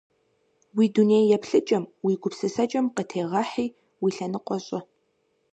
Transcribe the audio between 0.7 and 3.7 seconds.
Уи дуней еплъыкӀэм, уи гупсысэкӀэм къытегъэхьи,